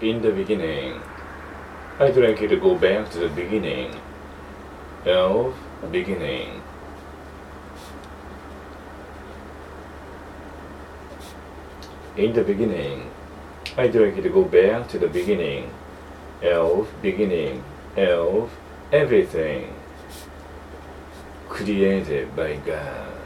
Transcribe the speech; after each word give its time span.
in 0.00 0.22
the 0.22 0.30
beginning. 0.30 1.00
I'd 1.98 2.16
you 2.40 2.48
to 2.48 2.56
go 2.56 2.74
back 2.74 3.10
to 3.10 3.18
the 3.20 3.28
beginning 3.28 3.94
of 5.06 5.54
beginning. 5.90 6.62
In 12.16 12.32
the 12.32 12.44
beginning, 12.44 13.10
I'd 13.76 13.94
you 14.16 14.22
to 14.22 14.28
go 14.28 14.44
back 14.44 14.88
to 14.88 14.98
the 14.98 15.08
beginning 15.08 15.70
of 16.42 16.88
beginning 17.02 17.64
of 17.96 18.50
everything 18.92 19.74
created 21.48 22.34
by 22.36 22.56
God. 22.56 23.23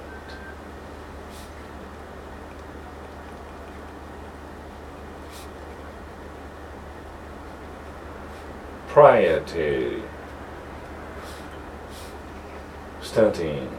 Prior 8.88 9.40
to 9.40 10.02
starting 13.02 13.70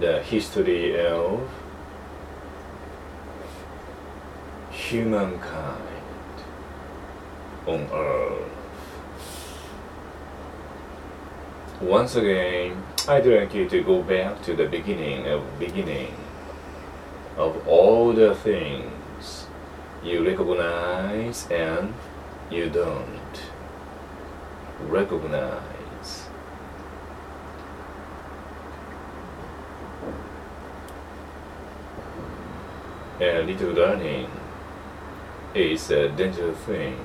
the 0.00 0.22
history 0.22 1.00
of 1.04 1.48
humankind 4.70 5.82
on 7.66 7.88
earth. 7.92 8.52
Once 11.80 12.16
again, 12.16 12.82
I'd 13.08 13.26
like 13.26 13.54
you 13.54 13.68
to 13.68 13.82
go 13.82 14.02
back 14.02 14.42
to 14.42 14.54
the 14.54 14.66
beginning 14.66 15.26
of 15.26 15.42
beginning 15.58 16.14
of 17.36 17.66
all 17.66 18.12
the 18.12 18.34
things 18.34 19.46
you 20.02 20.26
recognize 20.26 21.48
and 21.50 21.94
you 22.50 22.70
don't 22.70 23.42
recognize. 24.86 26.28
A 33.20 33.42
little 33.42 33.72
learning 33.72 34.30
is 35.54 35.90
a 35.90 36.08
dangerous 36.08 36.56
thing. 36.60 36.96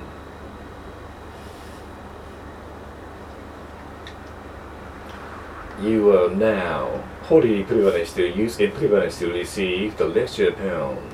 You 5.82 6.16
are 6.18 6.30
now 6.30 7.04
wholly 7.24 7.64
privileged 7.64 8.16
to 8.16 8.30
use 8.30 8.58
privileged 8.58 9.18
to 9.20 9.34
receive 9.34 9.98
the 9.98 10.06
lecture 10.06 10.52
poem 10.52 11.10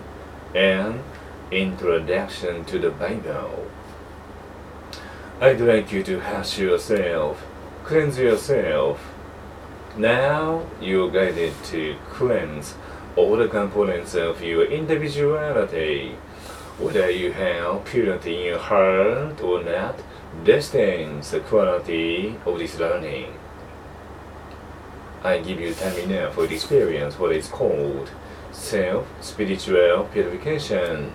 and 0.54 1.02
introduction 1.50 2.66
to 2.66 2.78
the 2.78 2.92
Bible. 2.92 3.66
I'd 5.42 5.62
like 5.62 5.94
you 5.94 6.04
to 6.04 6.20
hush 6.20 6.60
yourself, 6.60 7.42
cleanse 7.86 8.18
yourself. 8.20 9.00
Now 9.96 10.66
you're 10.82 11.10
guided 11.10 11.54
to 11.72 11.96
cleanse 12.10 12.76
all 13.16 13.38
the 13.38 13.48
components 13.48 14.16
of 14.16 14.44
your 14.44 14.66
individuality. 14.66 16.18
Whether 16.78 17.10
you 17.10 17.32
have 17.32 17.86
purity 17.86 18.36
in 18.40 18.46
your 18.48 18.60
heart 18.60 19.40
or 19.40 19.64
not, 19.64 20.02
destines 20.44 21.32
the 21.32 21.40
quality 21.40 22.36
of 22.46 22.60
this 22.60 22.78
learning. 22.78 23.34
I 25.24 25.40
give 25.40 25.62
you 25.62 25.74
time 25.74 25.98
enough 26.00 26.36
for 26.36 26.44
experience 26.52 27.18
what 27.18 27.32
is 27.32 27.48
called 27.48 28.12
self 28.52 29.08
spiritual 29.22 30.10
purification. 30.12 31.14